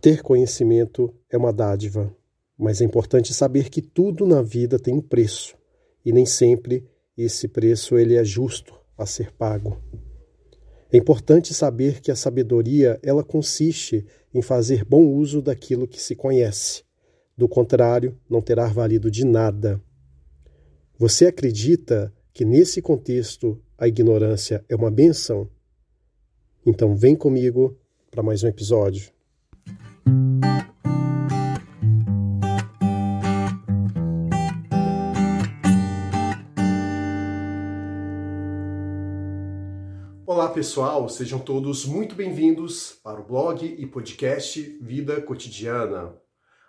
[0.00, 2.10] Ter conhecimento é uma dádiva,
[2.56, 5.54] mas é importante saber que tudo na vida tem um preço
[6.02, 9.78] e nem sempre esse preço ele é justo a ser pago.
[10.90, 16.16] É importante saber que a sabedoria ela consiste em fazer bom uso daquilo que se
[16.16, 16.82] conhece.
[17.36, 19.80] Do contrário, não terá valido de nada.
[20.98, 25.46] Você acredita que nesse contexto a ignorância é uma benção?
[26.64, 27.78] Então vem comigo
[28.10, 29.19] para mais um episódio.
[40.40, 46.16] Olá pessoal, sejam todos muito bem-vindos para o blog e podcast Vida Cotidiana.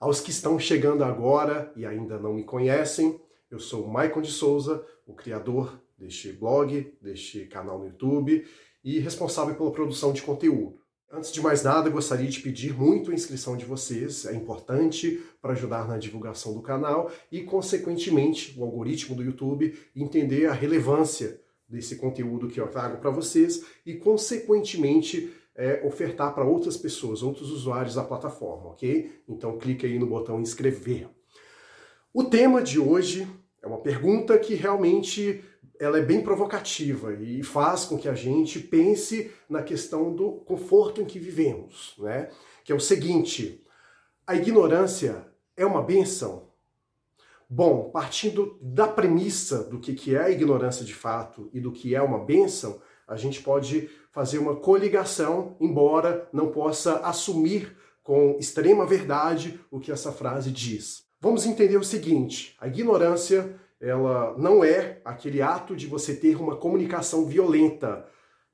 [0.00, 4.84] Aos que estão chegando agora e ainda não me conhecem, eu sou Maicon de Souza,
[5.06, 8.44] o criador deste blog, deste canal no YouTube
[8.82, 10.80] e responsável pela produção de conteúdo.
[11.08, 15.52] Antes de mais nada, gostaria de pedir muito a inscrição de vocês, é importante para
[15.52, 21.40] ajudar na divulgação do canal e, consequentemente, o algoritmo do YouTube entender a relevância
[21.72, 27.50] desse conteúdo que eu trago para vocês e, consequentemente, é, ofertar para outras pessoas, outros
[27.50, 29.10] usuários da plataforma, ok?
[29.28, 31.08] Então clique aí no botão inscrever.
[32.12, 33.26] O tema de hoje
[33.62, 35.42] é uma pergunta que realmente
[35.80, 41.00] ela é bem provocativa e faz com que a gente pense na questão do conforto
[41.00, 42.30] em que vivemos, né?
[42.64, 43.64] Que é o seguinte:
[44.26, 46.51] a ignorância é uma benção?
[47.54, 52.00] Bom, partindo da premissa do que é a ignorância de fato e do que é
[52.00, 59.60] uma benção, a gente pode fazer uma coligação, embora não possa assumir com extrema verdade
[59.70, 61.04] o que essa frase diz.
[61.20, 66.56] Vamos entender o seguinte: a ignorância ela não é aquele ato de você ter uma
[66.56, 68.06] comunicação violenta.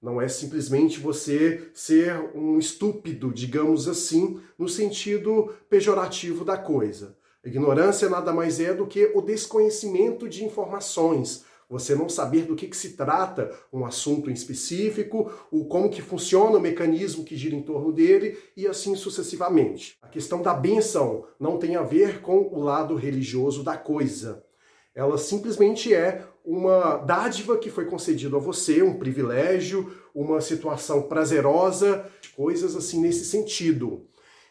[0.03, 7.17] Não é simplesmente você ser um estúpido, digamos assim, no sentido pejorativo da coisa.
[7.45, 12.67] Ignorância nada mais é do que o desconhecimento de informações, você não saber do que,
[12.67, 17.55] que, se trata um assunto em específico, o como que funciona o mecanismo que gira
[17.55, 19.99] em torno dele e assim sucessivamente.
[20.01, 24.43] A questão da benção não tem a ver com o lado religioso da coisa.
[24.95, 32.07] Ela simplesmente é uma dádiva que foi concedida a você, um privilégio, uma situação prazerosa,
[32.35, 34.08] coisas assim nesse sentido.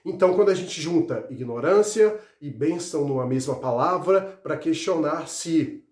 [0.09, 5.84] Então, quando a gente junta ignorância e bênção numa mesma palavra para questionar se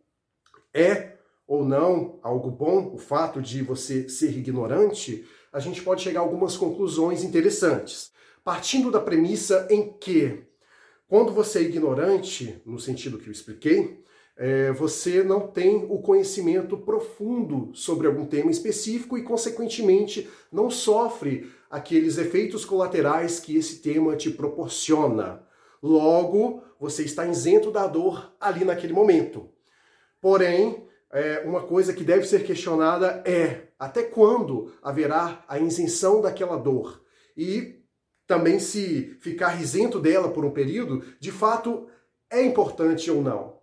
[0.74, 6.22] é ou não algo bom o fato de você ser ignorante, a gente pode chegar
[6.22, 8.14] a algumas conclusões interessantes.
[8.42, 10.46] Partindo da premissa em que,
[11.10, 14.02] quando você é ignorante, no sentido que eu expliquei,
[14.38, 21.52] é, você não tem o conhecimento profundo sobre algum tema específico e, consequentemente, não sofre
[21.70, 25.44] aqueles efeitos colaterais que esse tema te proporciona.
[25.82, 29.50] Logo, você está isento da dor ali naquele momento.
[30.20, 36.58] Porém, é, uma coisa que deve ser questionada é até quando haverá a isenção daquela
[36.58, 37.02] dor?
[37.38, 37.82] E
[38.28, 41.88] também se ficar isento dela por um período, de fato,
[42.30, 43.55] é importante ou não.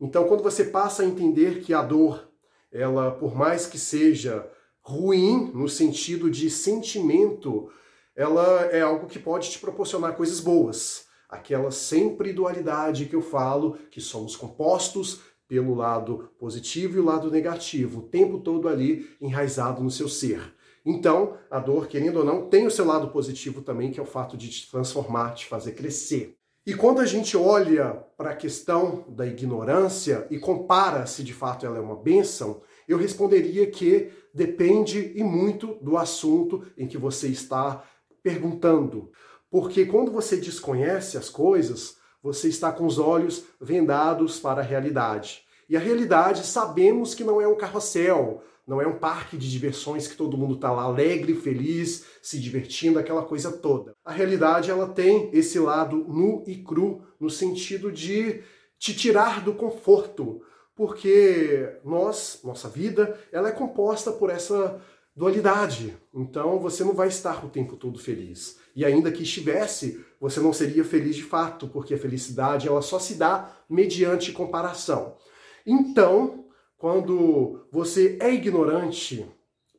[0.00, 2.28] Então, quando você passa a entender que a dor,
[2.70, 4.48] ela, por mais que seja
[4.82, 7.70] ruim no sentido de sentimento,
[8.14, 11.06] ela é algo que pode te proporcionar coisas boas.
[11.28, 17.30] Aquela sempre dualidade que eu falo, que somos compostos pelo lado positivo e o lado
[17.30, 20.54] negativo, o tempo todo ali enraizado no seu ser.
[20.84, 24.06] Então, a dor, querendo ou não, tem o seu lado positivo também, que é o
[24.06, 26.35] fato de te transformar, te fazer crescer.
[26.66, 31.64] E quando a gente olha para a questão da ignorância e compara se de fato
[31.64, 37.28] ela é uma bênção, eu responderia que depende e muito do assunto em que você
[37.28, 37.84] está
[38.20, 39.12] perguntando.
[39.48, 45.44] Porque quando você desconhece as coisas, você está com os olhos vendados para a realidade.
[45.68, 50.08] E a realidade sabemos que não é um carrossel, não é um parque de diversões
[50.08, 53.94] que todo mundo está lá alegre, feliz, se divertindo, aquela coisa toda.
[54.04, 58.42] A realidade ela tem esse lado nu e cru no sentido de
[58.78, 60.42] te tirar do conforto,
[60.74, 64.80] porque nós, nossa vida, ela é composta por essa
[65.14, 65.96] dualidade.
[66.12, 68.58] Então você não vai estar o tempo todo feliz.
[68.74, 72.98] E ainda que estivesse, você não seria feliz de fato, porque a felicidade ela só
[72.98, 75.16] se dá mediante comparação.
[75.64, 76.45] Então,
[76.76, 79.26] quando você é ignorante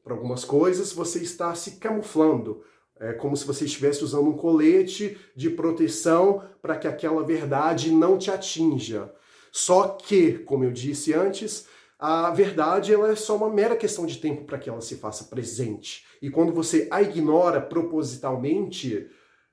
[0.04, 2.64] para algumas coisas, você está se camuflando.
[3.00, 8.18] É como se você estivesse usando um colete de proteção para que aquela verdade não
[8.18, 9.14] te atinja.
[9.52, 11.68] Só que, como eu disse antes,
[12.00, 15.26] a verdade ela é só uma mera questão de tempo para que ela se faça
[15.26, 16.06] presente.
[16.22, 19.08] E quando você a ignora propositalmente,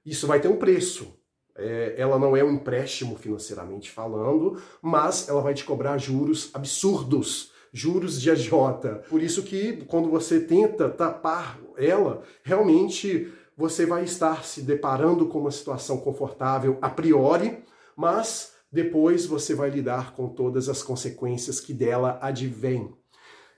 [0.05, 1.19] Isso vai ter um preço.
[1.57, 7.53] É, ela não é um empréstimo financeiramente falando, mas ela vai te cobrar juros absurdos,
[7.73, 9.05] juros de agiota.
[9.09, 15.39] Por isso que quando você tenta tapar ela, realmente você vai estar se deparando com
[15.39, 17.59] uma situação confortável a priori,
[17.97, 22.93] mas depois você vai lidar com todas as consequências que dela advêm.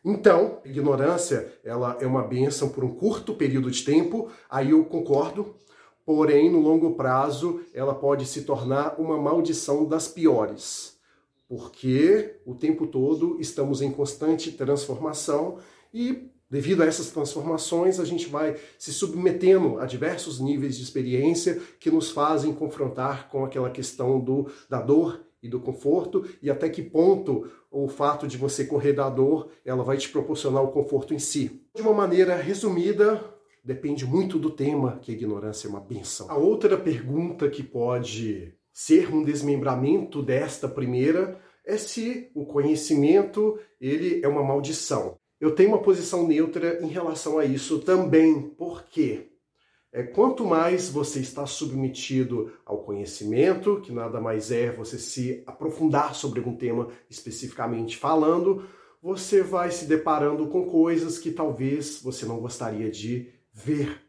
[0.04, 5.56] Então, ignorância, ela é uma benção por um curto período de tempo, aí eu concordo,
[6.06, 10.96] porém, no longo prazo, ela pode se tornar uma maldição das piores,
[11.48, 15.58] porque o tempo todo estamos em constante transformação
[15.92, 21.60] e Devido a essas transformações, a gente vai se submetendo a diversos níveis de experiência
[21.80, 26.68] que nos fazem confrontar com aquela questão do, da dor e do conforto e até
[26.68, 31.12] que ponto o fato de você correr da dor, ela vai te proporcionar o conforto
[31.12, 31.62] em si.
[31.74, 33.22] De uma maneira resumida,
[33.66, 36.30] depende muito do tema, que a ignorância é uma benção.
[36.30, 44.20] A outra pergunta que pode ser um desmembramento desta primeira é se o conhecimento ele
[44.22, 45.18] é uma maldição.
[45.40, 49.32] Eu tenho uma posição neutra em relação a isso também, porque
[49.92, 56.14] é, quanto mais você está submetido ao conhecimento, que nada mais é você se aprofundar
[56.14, 58.64] sobre algum tema especificamente falando,
[59.02, 64.02] você vai se deparando com coisas que talvez você não gostaria de ver.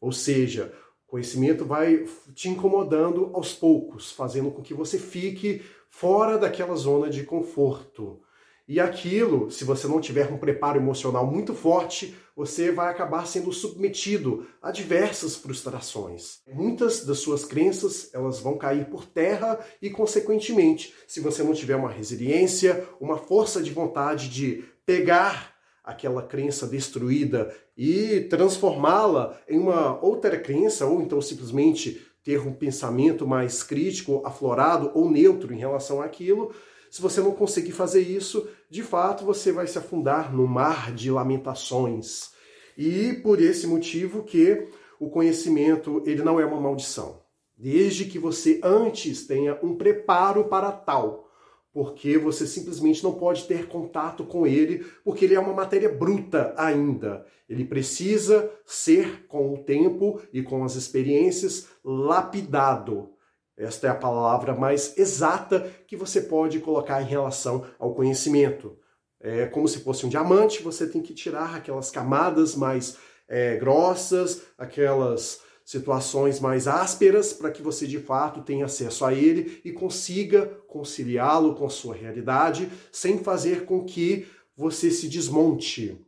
[0.00, 0.72] Ou seja,
[1.06, 7.08] o conhecimento vai te incomodando aos poucos, fazendo com que você fique fora daquela zona
[7.08, 8.20] de conforto.
[8.68, 13.52] E aquilo, se você não tiver um preparo emocional muito forte, você vai acabar sendo
[13.52, 16.38] submetido a diversas frustrações.
[16.46, 21.74] Muitas das suas crenças, elas vão cair por terra e consequentemente, se você não tiver
[21.74, 25.59] uma resiliência, uma força de vontade de pegar
[25.90, 33.26] aquela crença destruída e transformá-la em uma outra crença ou então simplesmente ter um pensamento
[33.26, 36.52] mais crítico, aflorado ou neutro em relação àquilo,
[36.90, 41.10] se você não conseguir fazer isso, de fato você vai se afundar no mar de
[41.10, 42.30] lamentações.
[42.76, 47.22] E por esse motivo que o conhecimento, ele não é uma maldição.
[47.56, 51.29] Desde que você antes tenha um preparo para tal,
[51.72, 56.52] porque você simplesmente não pode ter contato com ele, porque ele é uma matéria bruta
[56.56, 57.24] ainda.
[57.48, 63.10] Ele precisa ser, com o tempo e com as experiências, lapidado.
[63.56, 68.78] Esta é a palavra mais exata que você pode colocar em relação ao conhecimento.
[69.20, 72.96] É como se fosse um diamante, você tem que tirar aquelas camadas mais
[73.28, 79.60] é, grossas, aquelas situações mais ásperas, para que você de fato tenha acesso a ele
[79.64, 84.26] e consiga conciliá-lo com a sua realidade, sem fazer com que
[84.56, 86.04] você se desmonte.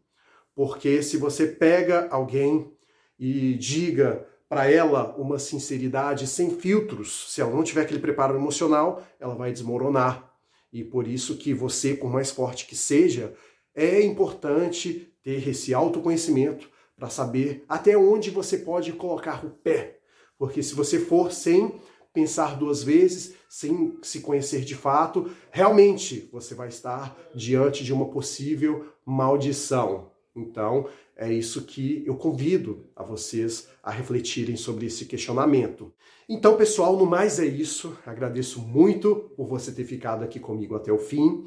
[0.53, 2.73] Porque se você pega alguém
[3.17, 7.33] e diga para ela uma sinceridade sem filtros.
[7.33, 10.29] Se ela não tiver aquele preparo emocional, ela vai desmoronar.
[10.73, 13.33] E por isso que você, por mais forte que seja,
[13.73, 19.99] é importante ter esse autoconhecimento para saber até onde você pode colocar o pé.
[20.39, 21.81] Porque se você for sem
[22.13, 28.09] pensar duas vezes, sem se conhecer de fato, realmente você vai estar diante de uma
[28.11, 30.11] possível maldição.
[30.35, 35.93] Então, é isso que eu convido a vocês a refletirem sobre esse questionamento.
[36.29, 37.97] Então, pessoal, no mais é isso.
[38.07, 41.47] Agradeço muito por você ter ficado aqui comigo até o fim.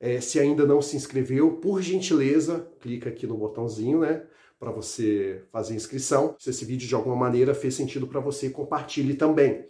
[0.00, 4.24] É, se ainda não se inscreveu, por gentileza, clica aqui no botãozinho, né?
[4.62, 6.36] Para você fazer inscrição.
[6.38, 9.68] Se esse vídeo de alguma maneira fez sentido para você, compartilhe também.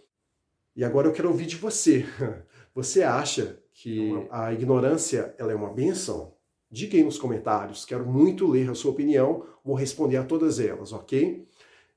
[0.75, 2.05] E agora eu quero ouvir de você.
[2.75, 6.35] Você acha que a ignorância ela é uma benção?
[6.69, 10.93] Diga aí nos comentários, quero muito ler a sua opinião, vou responder a todas elas,
[10.93, 11.47] ok?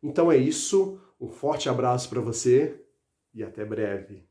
[0.03, 2.83] Então é isso, um forte abraço para você
[3.35, 4.26] e até breve.